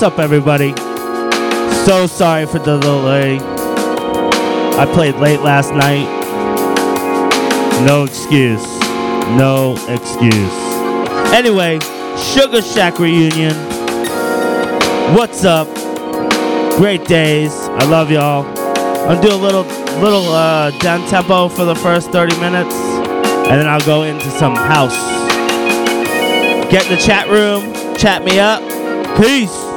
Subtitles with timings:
[0.00, 0.68] what's up, everybody?
[1.84, 3.40] So sorry for the delay.
[4.78, 6.06] I played late last night.
[7.84, 8.64] No excuse.
[9.36, 10.54] No excuse.
[11.34, 11.80] Anyway,
[12.16, 13.56] Sugar Shack reunion.
[15.16, 15.66] What's up?
[16.76, 17.50] Great days.
[17.52, 18.46] I love y'all.
[19.08, 19.64] I'll do a little
[20.00, 24.54] little uh, down tempo for the first 30 minutes, and then I'll go into some
[24.54, 24.96] house.
[26.70, 28.62] Get in the chat room, chat me up.
[29.20, 29.67] Peace.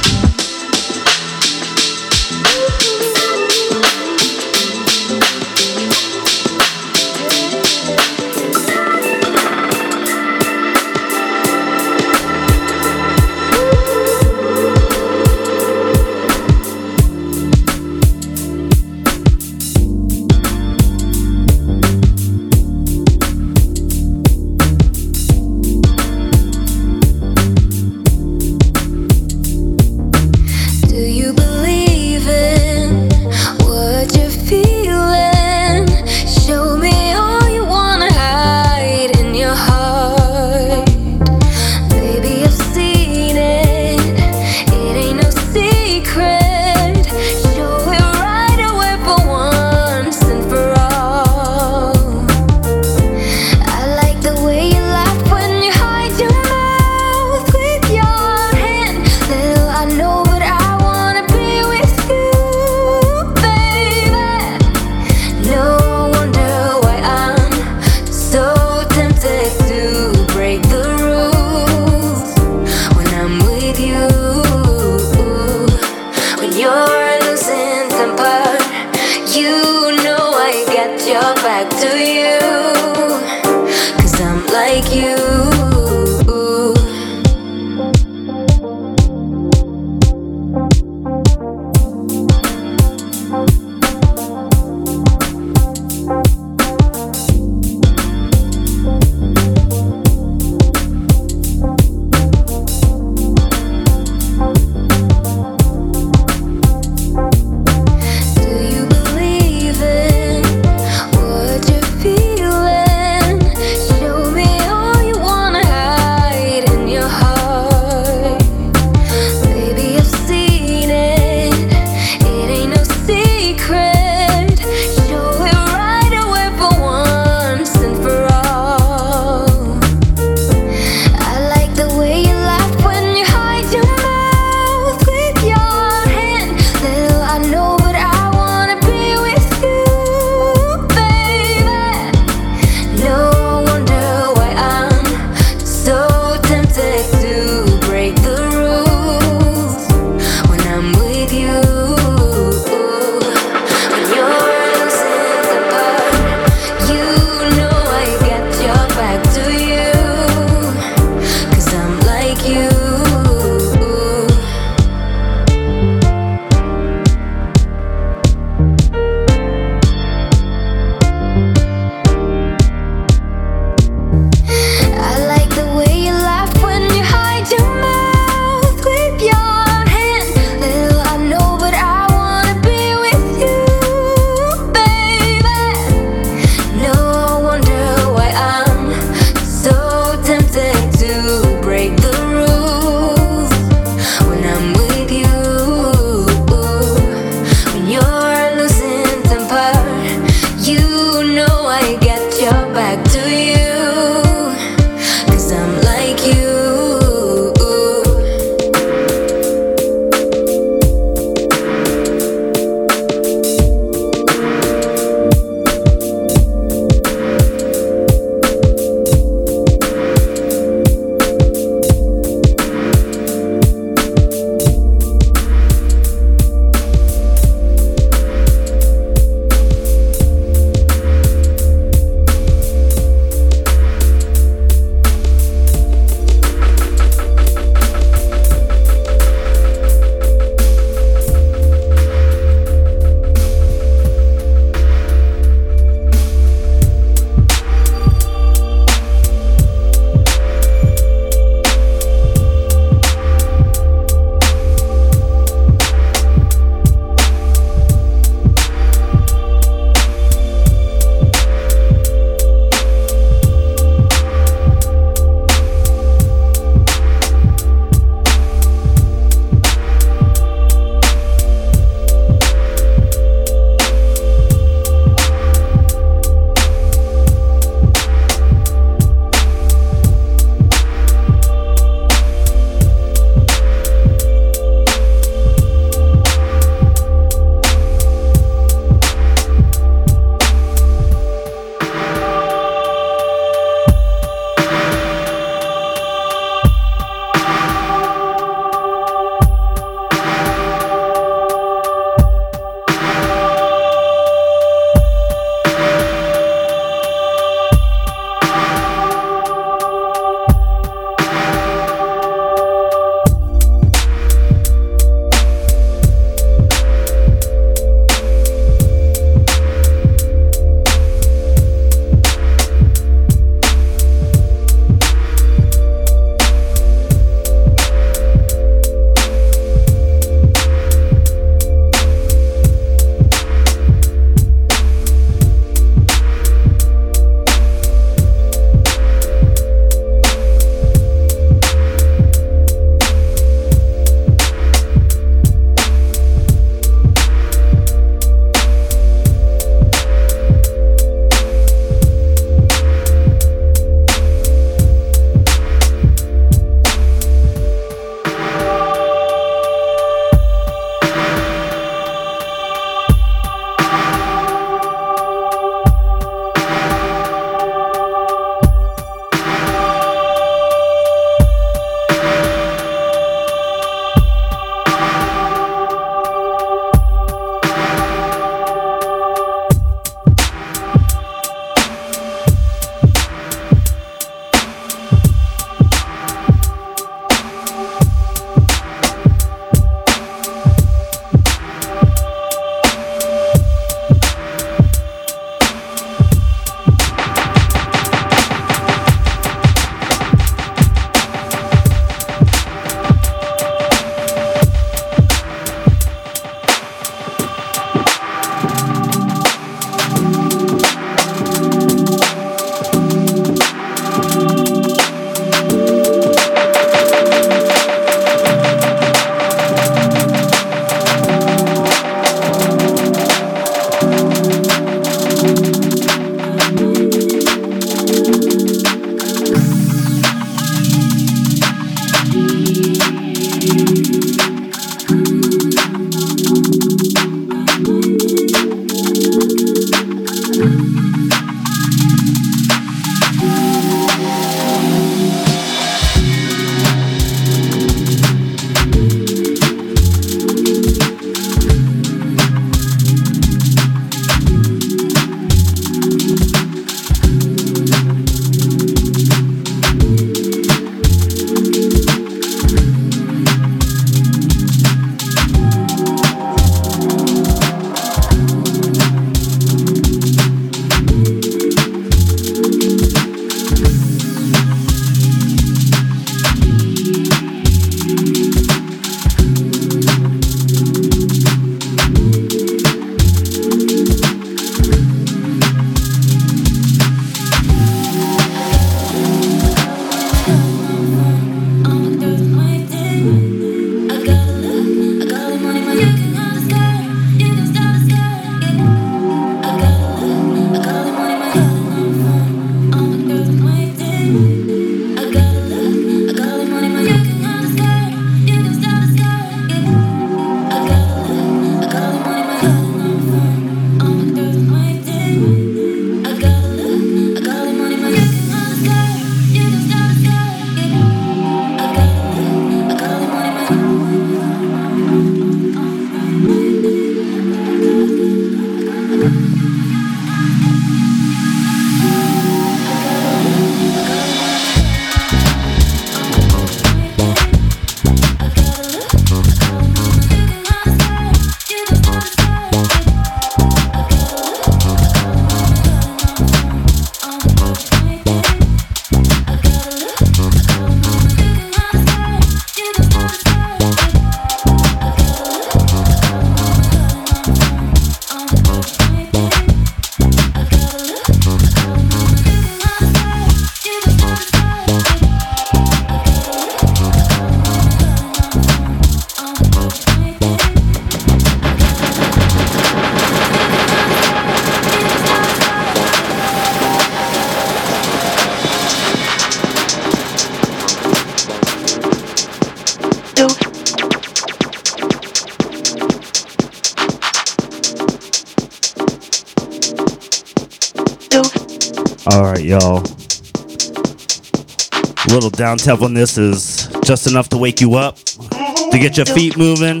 [595.74, 599.56] Down tempo on this is just enough to wake you up, to get your feet
[599.56, 600.00] moving.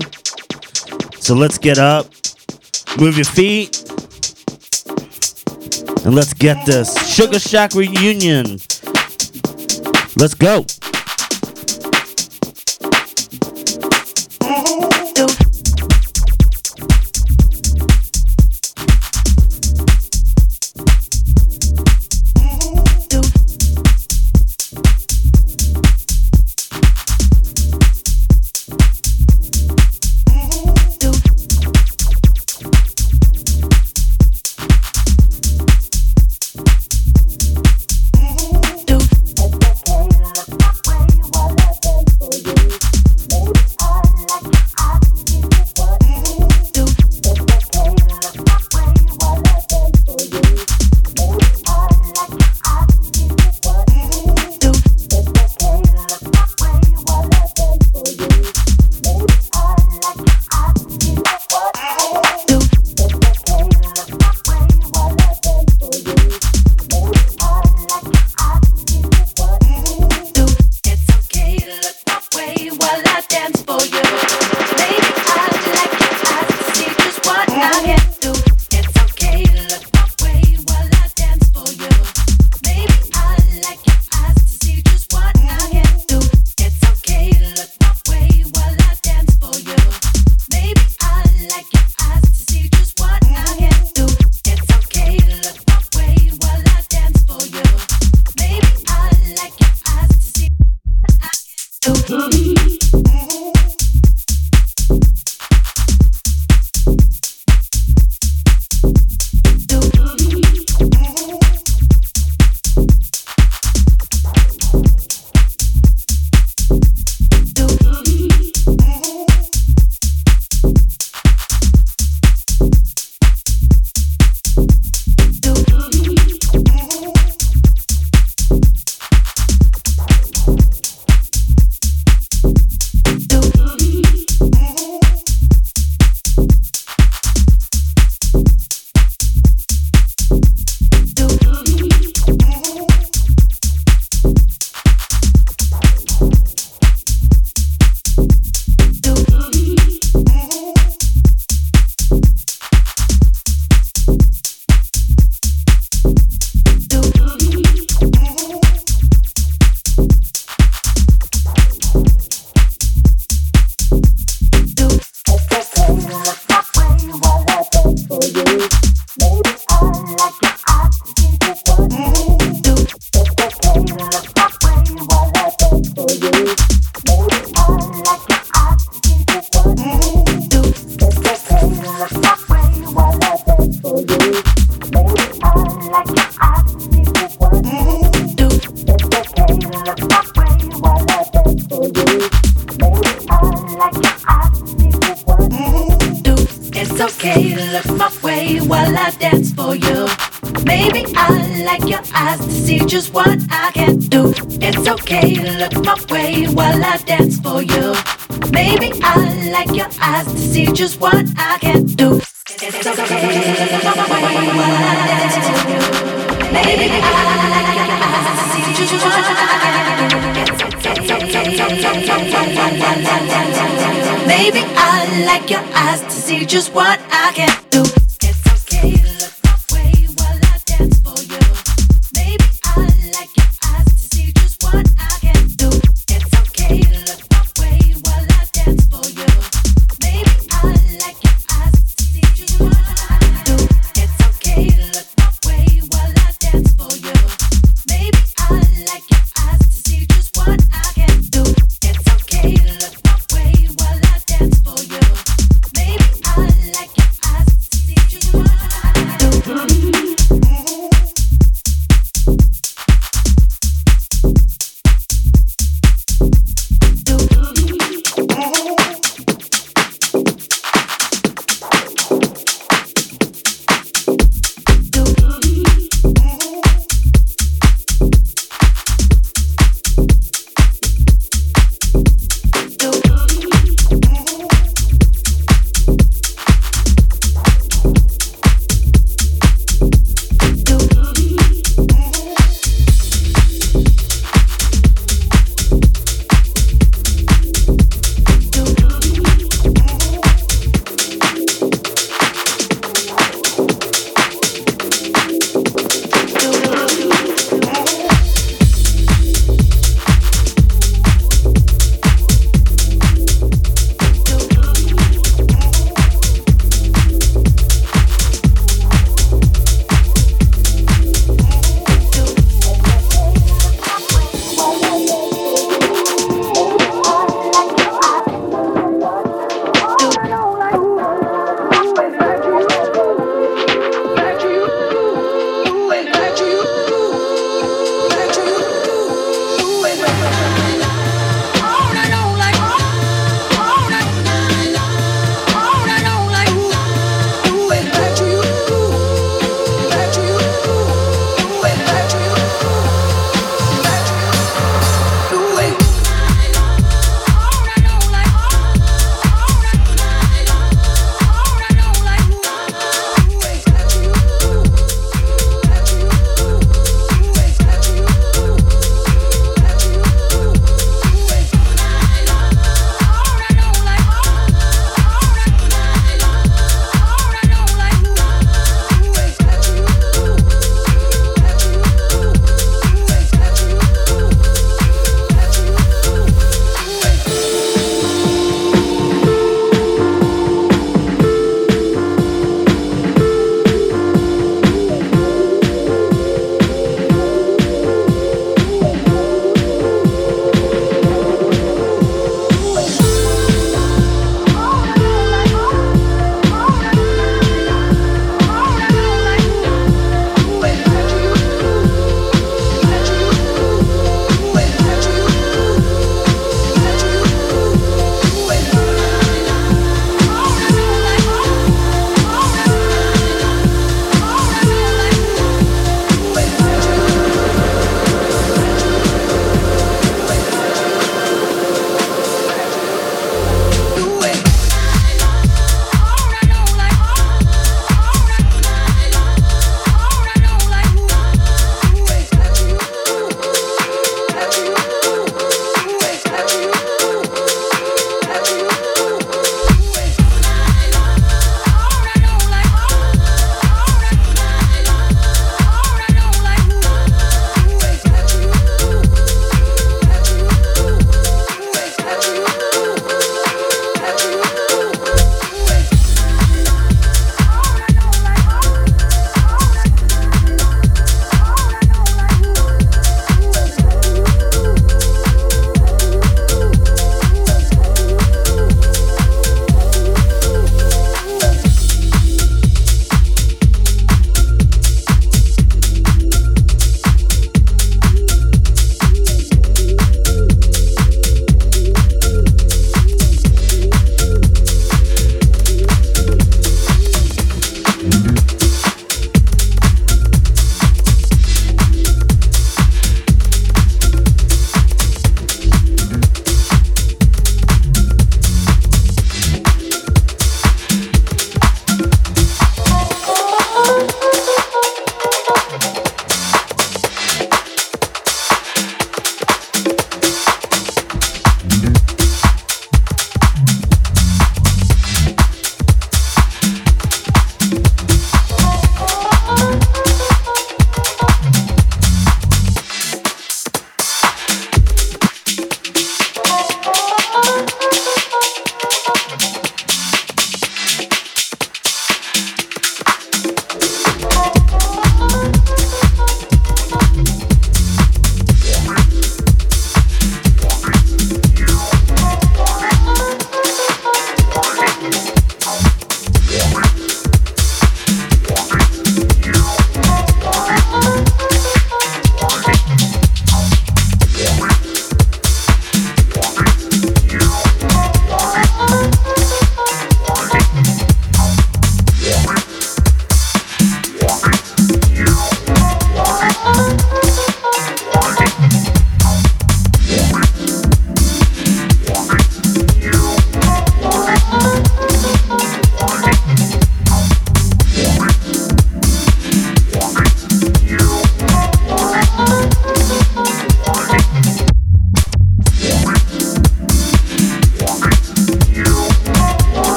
[1.18, 2.06] So let's get up,
[2.98, 3.82] move your feet,
[6.04, 8.58] and let's get this Sugar Shack reunion.
[10.16, 10.64] Let's go.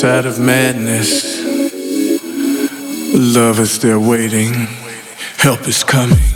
[0.00, 1.44] side of madness,
[3.12, 4.54] love is there waiting,
[5.36, 6.29] help is coming.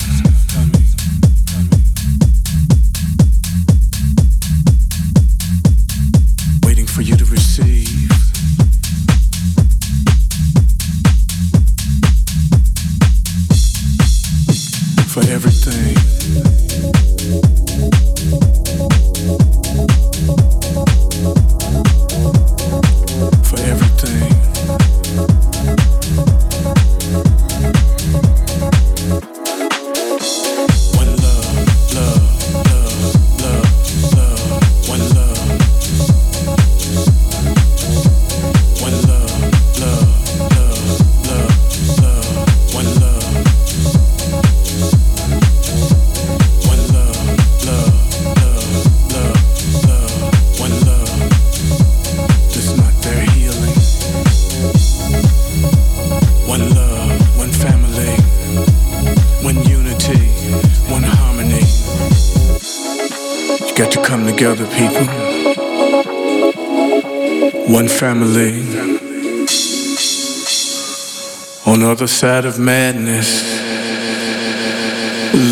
[72.24, 73.42] side of madness.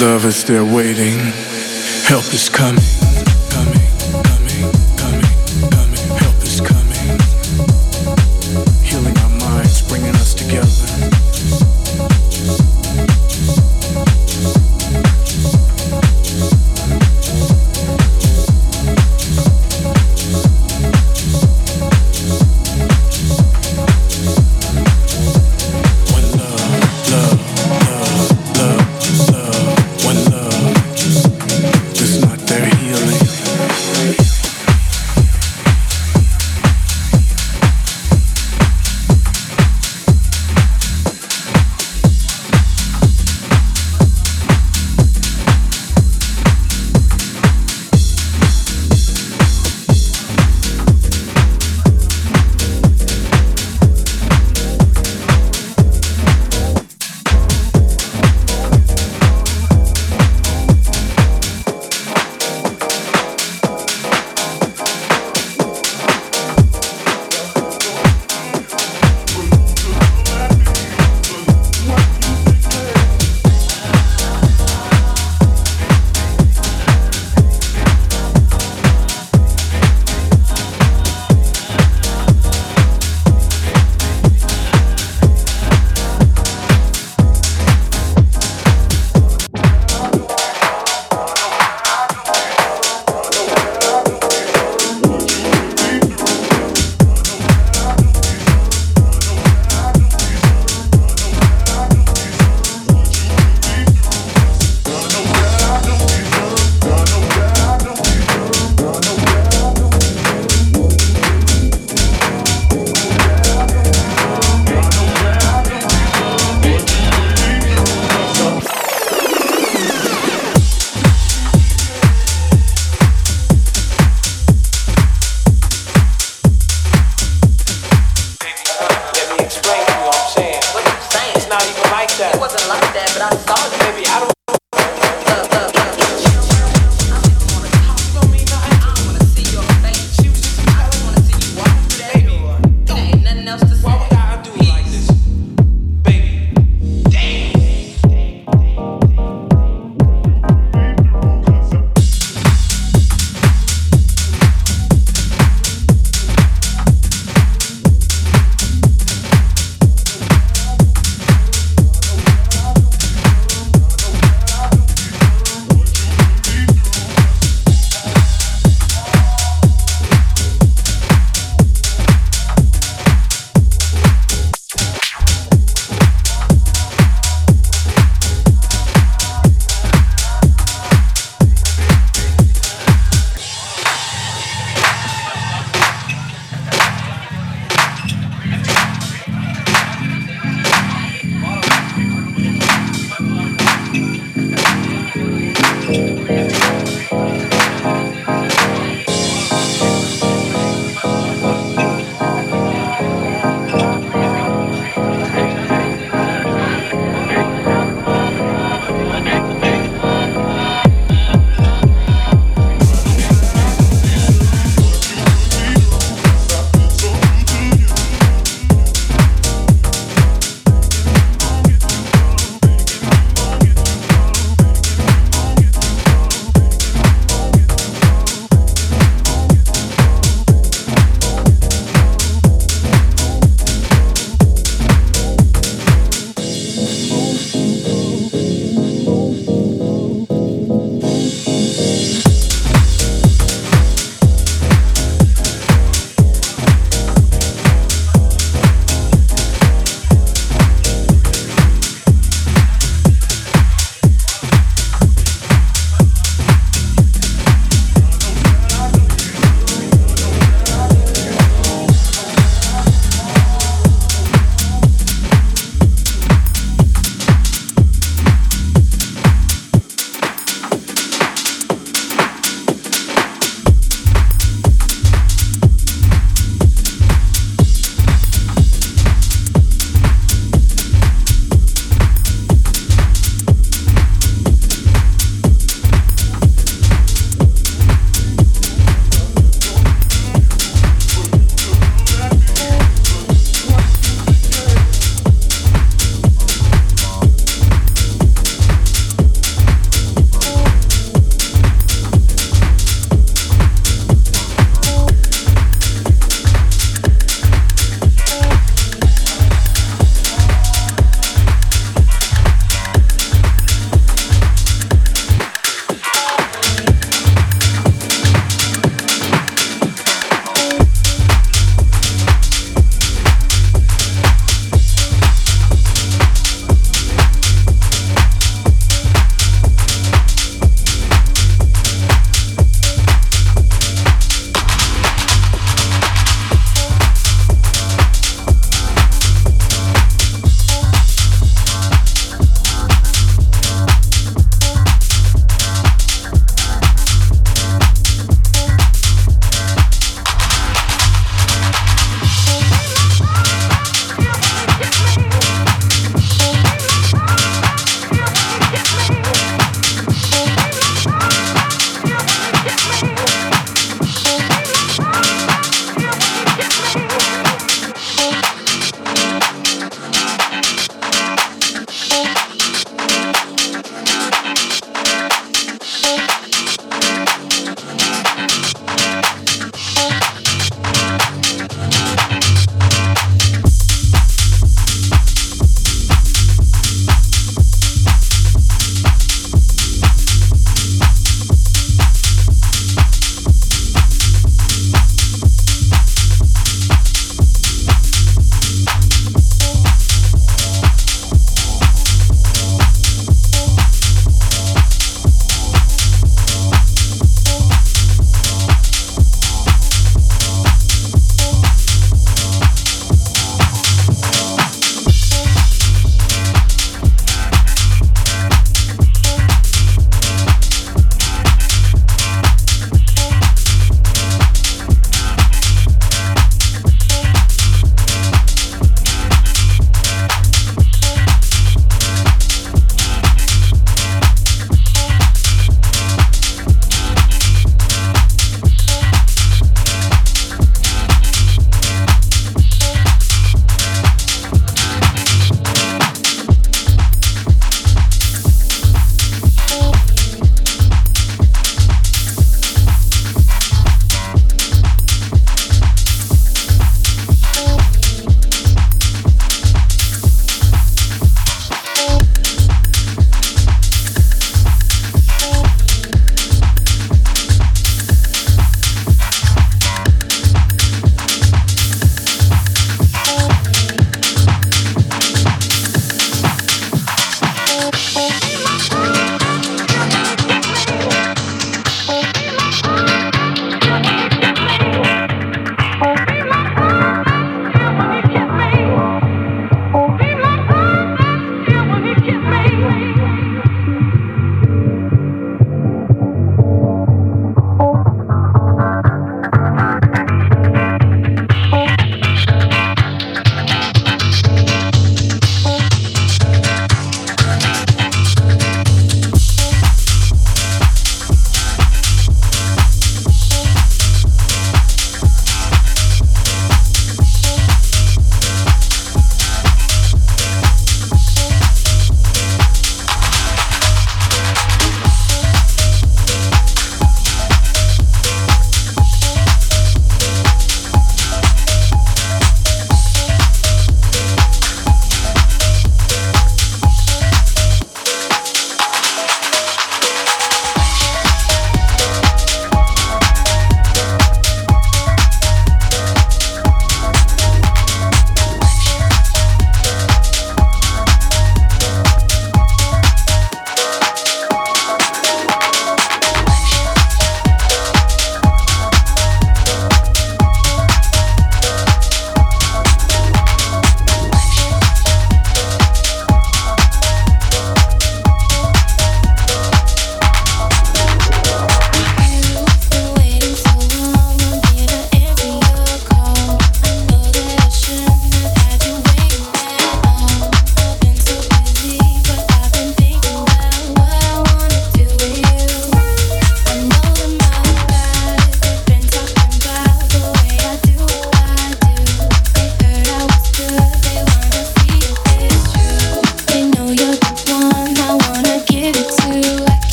[0.00, 1.18] Love is there waiting,
[2.06, 3.09] help is coming.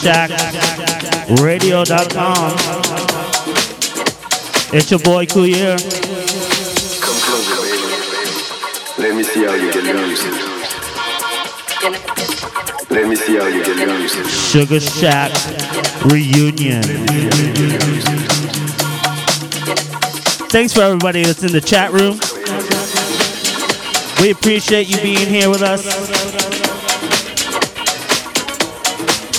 [0.00, 2.56] SugarShackRadio.com.
[4.72, 5.78] It's your boy Cool Come
[7.20, 7.76] closer, baby.
[8.98, 10.24] Let me see how you get loose.
[12.90, 14.14] Let me see how you get loose.
[14.50, 15.32] Sugar Shack
[16.06, 16.82] Reunion.
[20.48, 22.18] Thanks for everybody that's in the chat room.
[24.22, 25.84] We appreciate you being here with us.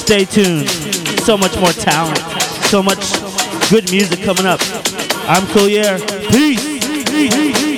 [0.01, 0.67] Stay tuned.
[1.21, 2.17] So much more talent.
[2.65, 3.13] So much
[3.69, 4.59] good music coming up.
[5.29, 5.99] I'm Coolier.
[6.31, 6.61] Peace.
[7.09, 7.70] Peace.